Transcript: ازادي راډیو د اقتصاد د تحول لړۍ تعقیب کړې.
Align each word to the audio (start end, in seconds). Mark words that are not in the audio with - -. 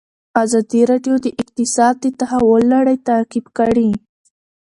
ازادي 0.43 0.81
راډیو 0.91 1.15
د 1.25 1.27
اقتصاد 1.41 1.95
د 2.03 2.05
تحول 2.19 2.61
لړۍ 2.73 2.97
تعقیب 3.07 3.45
کړې. 3.57 3.89